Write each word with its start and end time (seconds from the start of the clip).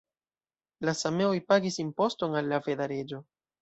La 0.89 0.95
sameoj 1.03 1.37
pagis 1.53 1.79
imposton 1.87 2.43
al 2.43 2.53
la 2.55 2.65
veda 2.71 2.93
reĝo. 2.97 3.27